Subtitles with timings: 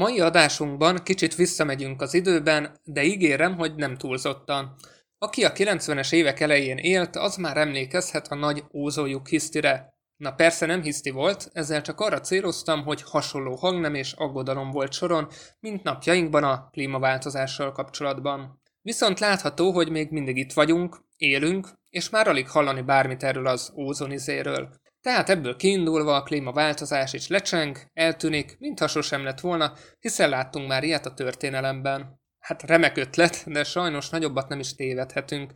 [0.00, 4.74] Mai adásunkban kicsit visszamegyünk az időben, de ígérem, hogy nem túlzottan.
[5.18, 9.94] Aki a 90-es évek elején élt, az már emlékezhet a nagy ózójuk hisztire.
[10.16, 14.92] Na persze nem hiszti volt, ezzel csak arra céloztam, hogy hasonló hangnem és aggodalom volt
[14.92, 15.28] soron,
[15.58, 18.60] mint napjainkban a klímaváltozással kapcsolatban.
[18.82, 23.72] Viszont látható, hogy még mindig itt vagyunk, élünk, és már alig hallani bármit erről az
[23.76, 24.70] ózonizéről.
[25.00, 30.84] Tehát ebből kiindulva a klímaváltozás is lecseng, eltűnik, mintha sosem lett volna, hiszen láttunk már
[30.84, 32.20] ilyet a történelemben.
[32.38, 35.52] Hát remek ötlet, de sajnos nagyobbat nem is tévedhetünk.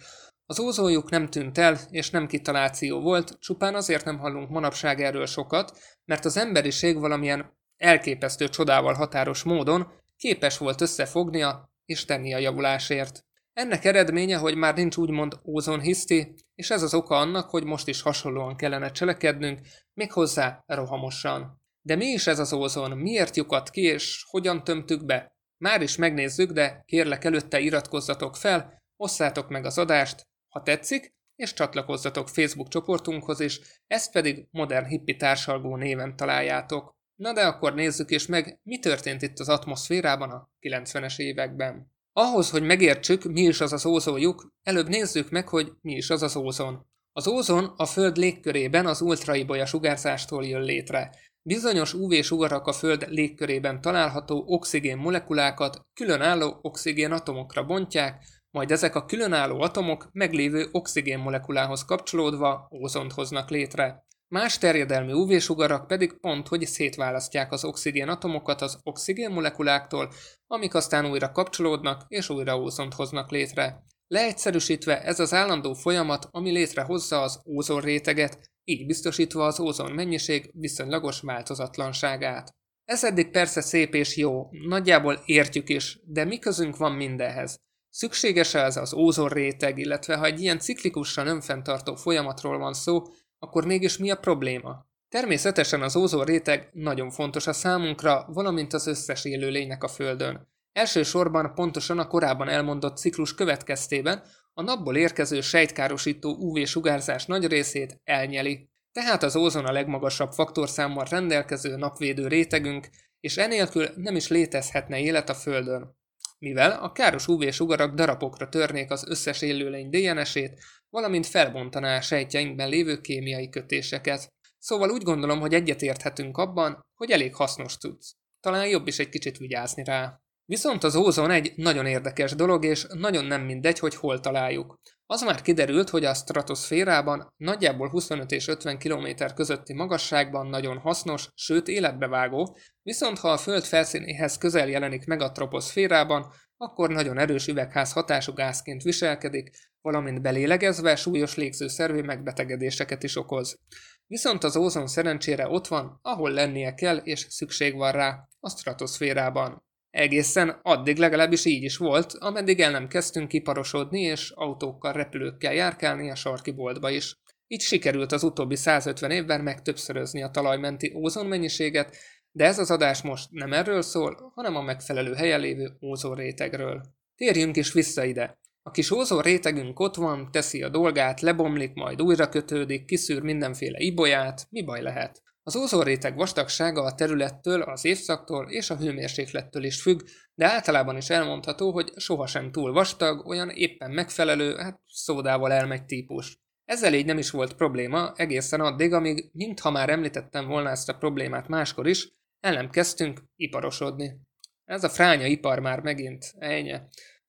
[0.46, 5.26] Az ózójuk nem tűnt el, és nem kitaláció volt, csupán azért nem hallunk manapság erről
[5.26, 12.38] sokat, mert az emberiség valamilyen elképesztő csodával határos módon képes volt összefognia és tenni a
[12.38, 13.24] javulásért.
[13.54, 18.00] Ennek eredménye, hogy már nincs úgymond ózonhiszti, és ez az oka annak, hogy most is
[18.00, 19.60] hasonlóan kellene cselekednünk,
[19.92, 21.62] méghozzá rohamosan.
[21.82, 25.36] De mi is ez az ózon, miért lyukat ki, és hogyan tömtük be?
[25.56, 31.52] Már is megnézzük, de kérlek előtte iratkozzatok fel, osszátok meg az adást, ha tetszik, és
[31.52, 36.96] csatlakozzatok Facebook csoportunkhoz is, ezt pedig Modern Hippi társalgó néven találjátok.
[37.14, 41.93] Na de akkor nézzük is meg, mi történt itt az atmoszférában a 90-es években.
[42.16, 46.22] Ahhoz, hogy megértsük, mi is az az ózójuk, előbb nézzük meg, hogy mi is az
[46.22, 46.86] az ózon.
[47.12, 51.10] Az ózon a Föld légkörében az ultraibolya sugárzástól jön létre.
[51.42, 59.04] Bizonyos UV-sugarak a Föld légkörében található oxigén molekulákat különálló oxigén atomokra bontják, majd ezek a
[59.04, 64.03] különálló atomok meglévő oxigén molekulához kapcsolódva ózont hoznak létre.
[64.28, 70.12] Más terjedelmi UV-sugarak pedig pont, hogy szétválasztják az oxigén atomokat az oxigén molekuláktól,
[70.46, 73.82] amik aztán újra kapcsolódnak és újra ózont hoznak létre.
[74.06, 80.50] Leegyszerűsítve ez az állandó folyamat, ami létrehozza az ózon réteget, így biztosítva az ózon mennyiség
[80.52, 82.54] viszonylagos változatlanságát.
[82.84, 87.56] Ez eddig persze szép és jó, nagyjából értjük is, de mi közünk van mindenhez?
[87.88, 93.02] Szükséges-e ez az ózon réteg, illetve ha egy ilyen ciklikusan önfenntartó folyamatról van szó,
[93.44, 94.86] akkor mégis mi a probléma?
[95.08, 100.48] Természetesen az ózon réteg nagyon fontos a számunkra, valamint az összes élőlénynek a Földön.
[100.72, 104.22] Elsősorban pontosan a korábban elmondott ciklus következtében
[104.52, 108.68] a napból érkező sejtkárosító UV-sugárzás nagy részét elnyeli.
[108.92, 112.88] Tehát az ózon a legmagasabb faktorszámmal rendelkező napvédő rétegünk,
[113.20, 115.96] és enélkül nem is létezhetne élet a Földön.
[116.44, 120.60] Mivel a káros UV-sugarak darabokra törnék az összes élőlény DNS-ét,
[120.90, 124.28] valamint felbontaná a sejtjeinkben lévő kémiai kötéseket.
[124.58, 128.14] Szóval úgy gondolom, hogy egyetérthetünk abban, hogy elég hasznos tudsz.
[128.40, 130.20] Talán jobb is egy kicsit vigyázni rá.
[130.46, 134.80] Viszont az ózon egy nagyon érdekes dolog, és nagyon nem mindegy, hogy hol találjuk.
[135.06, 141.28] Az már kiderült, hogy a stratoszférában nagyjából 25 és 50 km közötti magasságban nagyon hasznos,
[141.34, 147.46] sőt életbevágó, viszont ha a Föld felszínéhez közel jelenik meg a troposzférában, akkor nagyon erős
[147.46, 149.50] üvegház hatású gázként viselkedik,
[149.80, 153.58] valamint belélegezve súlyos légzőszervi megbetegedéseket is okoz.
[154.06, 159.64] Viszont az ózon szerencsére ott van, ahol lennie kell és szükség van rá, a stratoszférában.
[159.94, 166.10] Egészen addig legalábbis így is volt, ameddig el nem kezdtünk kiparosodni és autókkal, repülőkkel járkálni
[166.10, 167.16] a sarki boltba is.
[167.46, 171.96] Így sikerült az utóbbi 150 évben megtöbbszörözni a talajmenti ózonmennyiséget,
[172.30, 176.82] de ez az adás most nem erről szól, hanem a megfelelő helyen lévő ózonrétegről.
[177.16, 178.38] Térjünk is vissza ide.
[178.62, 183.78] A kis ózon rétegünk ott van, teszi a dolgát, lebomlik, majd újra kötődik, kiszűr mindenféle
[183.78, 185.22] ibolyát, mi baj lehet?
[185.46, 190.00] Az ózonréteg vastagsága a területtől, az évszaktól és a hőmérséklettől is függ,
[190.34, 196.38] de általában is elmondható, hogy sohasem túl vastag, olyan éppen megfelelő, hát szódával elmegy típus.
[196.64, 200.96] Ezzel így nem is volt probléma, egészen addig, amíg, mintha már említettem volna ezt a
[200.96, 202.08] problémát máskor is,
[202.40, 204.20] el nem kezdtünk iparosodni.
[204.64, 206.74] Ez a fránya ipar már megint, ennyi.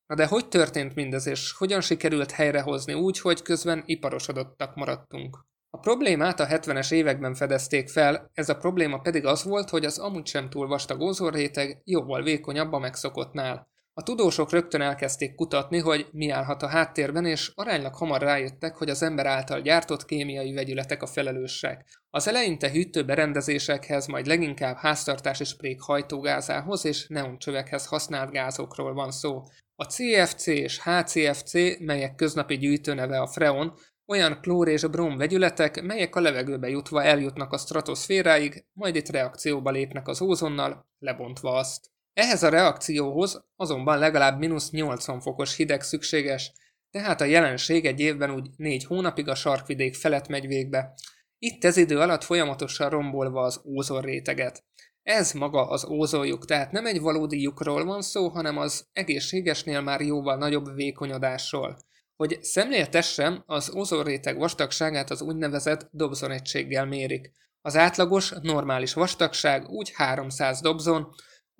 [0.05, 5.45] Na de hogy történt mindez, és hogyan sikerült helyrehozni úgy, hogy közben iparosodottak maradtunk?
[5.75, 9.97] A problémát a 70-es években fedezték fel, ez a probléma pedig az volt, hogy az
[9.97, 13.69] amúgy sem túl vastag ózonréteg jóval vékonyabb a megszokottnál.
[13.93, 18.89] A tudósok rögtön elkezdték kutatni, hogy mi állhat a háttérben, és aránylag hamar rájöttek, hogy
[18.89, 21.85] az ember által gyártott kémiai vegyületek a felelősek.
[22.09, 29.43] Az eleinte hűtő berendezésekhez, majd leginkább háztartási sprék hajtógázához és neoncsövekhez használt gázokról van szó.
[29.75, 33.73] A CFC és HCFC, melyek köznapi gyűjtőneve a freon,
[34.07, 39.71] olyan klór és brom vegyületek, melyek a levegőbe jutva eljutnak a stratoszféráig, majd itt reakcióba
[39.71, 41.91] lépnek az ózonnal, lebontva azt.
[42.13, 46.51] Ehhez a reakcióhoz azonban legalább mínusz 80 fokos hideg szükséges,
[46.91, 50.93] tehát a jelenség egy évben úgy négy hónapig a sarkvidék felett megy végbe.
[51.39, 54.63] Itt ez idő alatt folyamatosan rombolva az ózonréteget.
[55.03, 60.01] Ez maga az ózoljuk, tehát nem egy valódi lyukról van szó, hanem az egészségesnél már
[60.01, 61.77] jóval nagyobb vékonyodásról.
[62.15, 67.31] Hogy szemléltessem, az ózonréteg vastagságát az úgynevezett Dobson egységgel mérik.
[67.61, 71.09] Az átlagos, normális vastagság úgy 300 Dobson,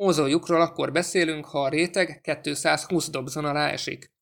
[0.04, 4.14] ózonjukról akkor beszélünk, ha a réteg 220 Dobson alá esik.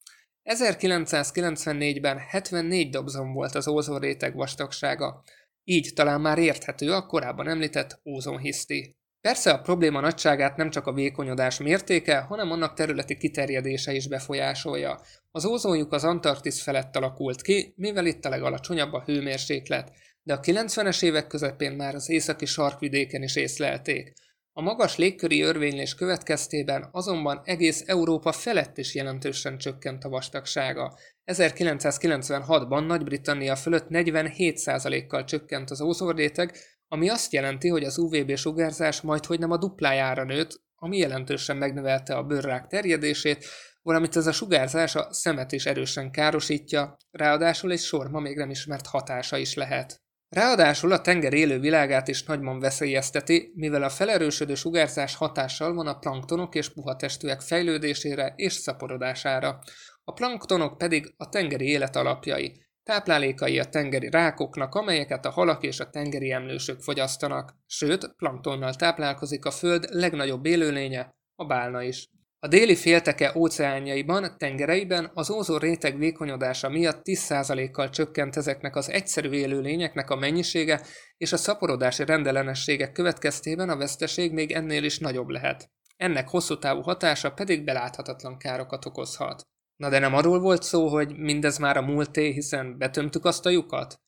[0.43, 5.23] 1994-ben 74 Dobson volt az ózonréteg vastagsága,
[5.63, 8.97] így talán már érthető a korábban említett ózonhiszti.
[9.27, 15.01] Persze a probléma nagyságát nem csak a vékonyodás mértéke, hanem annak területi kiterjedése is befolyásolja.
[15.31, 19.91] Az ózonjuk az Antarktisz felett alakult ki, mivel itt a legalacsonyabb a hőmérséklet,
[20.23, 24.13] de a 90-es évek közepén már az északi sarkvidéken is észlelték.
[24.53, 30.97] A magas légköri örvénylés következtében azonban egész Európa felett is jelentősen csökkent a vastagsága.
[31.25, 39.39] 1996-ban Nagy-Britannia fölött 47%-kal csökkent az ózonréteg, ami azt jelenti, hogy az UVB sugárzás majdhogy
[39.39, 43.45] nem a duplájára nőtt, ami jelentősen megnövelte a bőrrák terjedését,
[43.81, 48.49] valamint ez a sugárzás a szemet is erősen károsítja, ráadásul egy sor ma még nem
[48.49, 50.01] ismert hatása is lehet.
[50.29, 55.97] Ráadásul a tenger élő világát is nagyban veszélyezteti, mivel a felerősödő sugárzás hatással van a
[55.97, 59.59] planktonok és puha testűek fejlődésére és szaporodására.
[60.03, 65.79] A planktonok pedig a tengeri élet alapjai, táplálékai a tengeri rákoknak, amelyeket a halak és
[65.79, 72.07] a tengeri emlősök fogyasztanak, sőt, planktonnal táplálkozik a föld legnagyobb élőlénye, a bálna is.
[72.39, 79.29] A déli félteke óceánjaiban, tengereiben az ózon réteg vékonyodása miatt 10%-kal csökkent ezeknek az egyszerű
[79.29, 80.81] élőlényeknek a mennyisége,
[81.17, 85.69] és a szaporodási rendellenességek következtében a veszteség még ennél is nagyobb lehet.
[85.97, 89.47] Ennek hosszú távú hatása pedig beláthatatlan károkat okozhat.
[89.75, 93.49] Na de nem arról volt szó, hogy mindez már a múlté, hiszen betömtük azt a
[93.49, 94.01] lyukat?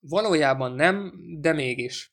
[0.00, 2.12] Valójában nem, de mégis.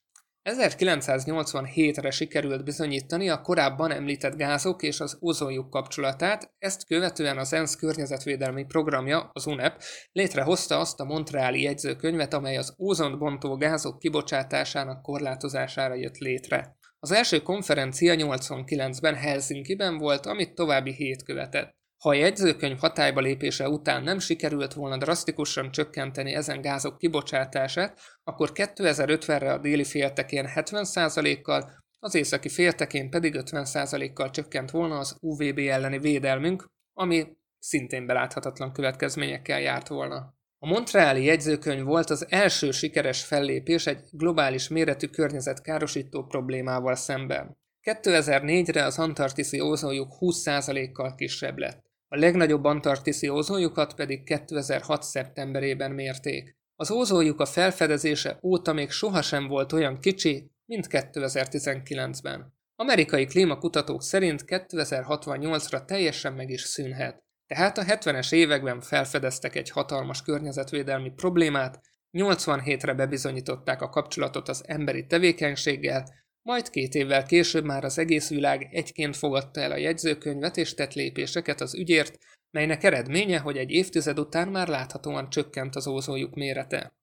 [0.49, 7.75] 1987-re sikerült bizonyítani a korábban említett gázok és az ozonjuk kapcsolatát, ezt követően az ENSZ
[7.75, 15.01] környezetvédelmi programja, az UNEP, létrehozta azt a Montreali jegyzőkönyvet, amely az ózont bontó gázok kibocsátásának
[15.01, 16.77] korlátozására jött létre.
[16.99, 21.78] Az első konferencia 89-ben Helsinki-ben volt, amit további hét követett.
[21.99, 28.51] Ha a jegyzőkönyv hatályba lépése után nem sikerült volna drasztikusan csökkenteni ezen gázok kibocsátását, akkor
[28.53, 35.97] 2050-re a déli féltekén 70%-kal, az északi féltekén pedig 50%-kal csökkent volna az UVB elleni
[35.97, 40.37] védelmünk, ami szintén beláthatatlan következményekkel járt volna.
[40.59, 47.57] A Montreali jegyzőkönyv volt az első sikeres fellépés egy globális méretű környezetkárosító problémával szemben.
[47.81, 51.88] 2004-re az antarktiszi ózonjuk 20%-kal kisebb lett.
[52.11, 55.03] A legnagyobb antarktiszi ózonjukat pedig 2006.
[55.03, 56.57] szeptemberében mérték.
[56.75, 62.53] Az ózonjuk a felfedezése óta még sohasem volt olyan kicsi, mint 2019-ben.
[62.75, 67.23] Amerikai klímakutatók szerint 2068-ra teljesen meg is szűnhet.
[67.47, 71.81] Tehát a 70-es években felfedeztek egy hatalmas környezetvédelmi problémát,
[72.17, 76.05] 87-re bebizonyították a kapcsolatot az emberi tevékenységgel,
[76.41, 80.93] majd két évvel később már az egész világ egyként fogadta el a jegyzőkönyvet és tett
[80.93, 82.17] lépéseket az ügyért,
[82.51, 86.93] melynek eredménye, hogy egy évtized után már láthatóan csökkent az ózójuk mérete.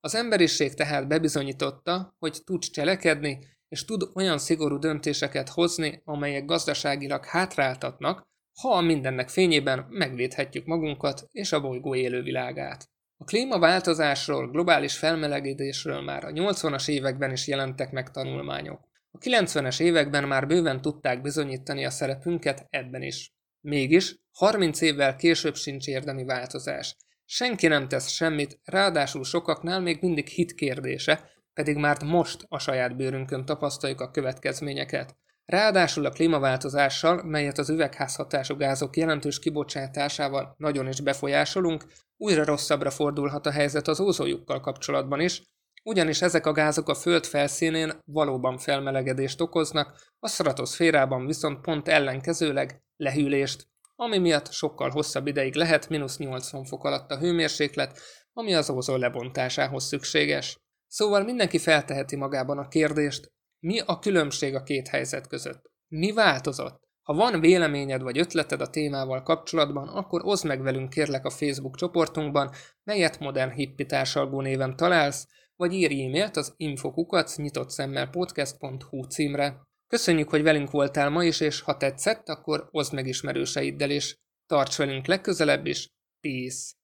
[0.00, 7.24] Az emberiség tehát bebizonyította, hogy tud cselekedni, és tud olyan szigorú döntéseket hozni, amelyek gazdaságilag
[7.24, 8.22] hátráltatnak,
[8.60, 12.88] ha mindennek fényében megvédhetjük magunkat és a bolygó élővilágát.
[13.18, 18.80] A klímaváltozásról, globális felmelegedésről már a 80-as években is jelentek meg tanulmányok.
[19.10, 23.34] A 90-es években már bőven tudták bizonyítani a szerepünket ebben is.
[23.60, 26.96] Mégis, 30 évvel később sincs érdemi változás.
[27.24, 32.96] Senki nem tesz semmit, ráadásul sokaknál még mindig hit kérdése, pedig már most a saját
[32.96, 35.16] bőrünkön tapasztaljuk a következményeket.
[35.46, 41.84] Ráadásul a klímaváltozással, melyet az üvegházhatású gázok jelentős kibocsátásával nagyon is befolyásolunk,
[42.16, 45.42] újra rosszabbra fordulhat a helyzet az ózójukkal kapcsolatban is,
[45.84, 52.82] ugyanis ezek a gázok a Föld felszínén valóban felmelegedést okoznak, a stratoszférában viszont pont ellenkezőleg
[52.96, 57.98] lehűlést, ami miatt sokkal hosszabb ideig lehet mínusz 80 fok alatt a hőmérséklet,
[58.32, 60.58] ami az ózon lebontásához szükséges.
[60.86, 63.32] Szóval mindenki felteheti magában a kérdést,
[63.66, 65.70] mi a különbség a két helyzet között?
[65.88, 66.84] Mi változott?
[67.02, 71.76] Ha van véleményed vagy ötleted a témával kapcsolatban, akkor oszd meg velünk kérlek a Facebook
[71.76, 72.50] csoportunkban,
[72.82, 79.60] melyet Modern Hippi társalgó néven találsz, vagy írj e-mailt az infokukac nyitott szemmel podcast.hu címre.
[79.86, 84.16] Köszönjük, hogy velünk voltál ma is, és ha tetszett, akkor oszd meg ismerőseiddel is.
[84.46, 85.90] Tarts velünk legközelebb is.
[86.20, 86.74] Peace!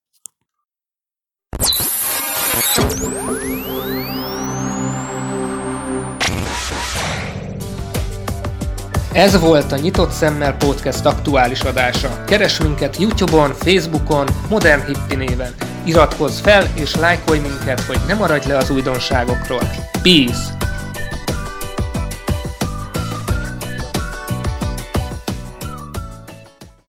[9.12, 12.24] Ez volt a Nyitott Szemmel Podcast aktuális adása.
[12.26, 15.54] Keres minket Youtube-on, Facebookon, Modern Hippi néven.
[15.84, 19.62] Iratkozz fel és lájkolj minket, hogy ne maradj le az újdonságokról.
[20.02, 20.71] Peace!